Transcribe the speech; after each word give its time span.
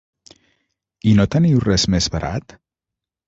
I 1.11 1.13
no 1.19 1.27
teniu 1.35 1.61
res 1.65 1.85
més 1.97 2.09
barat? 2.17 2.57